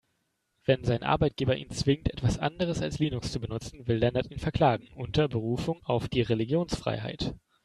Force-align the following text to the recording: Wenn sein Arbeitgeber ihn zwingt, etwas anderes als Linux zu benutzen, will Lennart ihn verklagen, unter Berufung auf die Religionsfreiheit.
Wenn 0.65 0.83
sein 0.83 1.03
Arbeitgeber 1.03 1.55
ihn 1.55 1.69
zwingt, 1.69 2.09
etwas 2.11 2.39
anderes 2.39 2.81
als 2.81 2.97
Linux 2.97 3.31
zu 3.31 3.39
benutzen, 3.39 3.85
will 3.87 3.97
Lennart 3.97 4.31
ihn 4.31 4.39
verklagen, 4.39 4.87
unter 4.95 5.27
Berufung 5.27 5.79
auf 5.83 6.09
die 6.09 6.21
Religionsfreiheit. 6.21 7.35